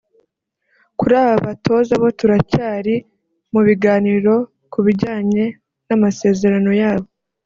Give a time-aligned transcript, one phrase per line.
[0.99, 2.95] Kuri aba batoza bo turacyari
[3.53, 4.33] mu biganiro
[4.71, 5.43] ku bijyanye
[5.87, 7.07] n’amasezerano yabo